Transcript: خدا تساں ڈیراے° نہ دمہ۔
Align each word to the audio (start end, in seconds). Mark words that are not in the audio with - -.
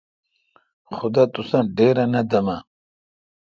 خدا 0.95 1.23
تساں 1.33 1.63
ڈیراے° 1.75 2.05
نہ 2.13 2.21
دمہ۔ 2.29 2.57